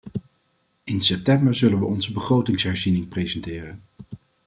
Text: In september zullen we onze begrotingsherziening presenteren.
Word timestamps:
In 0.83 1.01
september 1.01 1.55
zullen 1.55 1.79
we 1.79 1.85
onze 1.85 2.11
begrotingsherziening 2.13 3.07
presenteren. 3.07 3.83